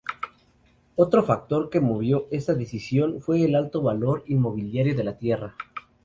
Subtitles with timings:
[0.95, 5.55] Otro factor que motivó esta decisión fue el alto valor inmobiliario de la tierra.